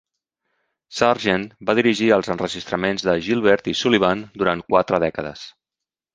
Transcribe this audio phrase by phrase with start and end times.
[0.99, 5.47] Sargent va dirigir els enregistraments de Gilbert i Sullivan durant quatre dècades.